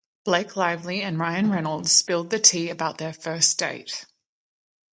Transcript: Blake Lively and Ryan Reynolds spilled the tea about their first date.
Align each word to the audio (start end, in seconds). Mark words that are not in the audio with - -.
Blake 0.25 0.55
Lively 0.55 1.03
and 1.03 1.19
Ryan 1.19 1.51
Reynolds 1.51 1.91
spilled 1.91 2.31
the 2.31 2.39
tea 2.39 2.71
about 2.71 2.97
their 2.97 3.13
first 3.13 3.59
date. 3.59 4.07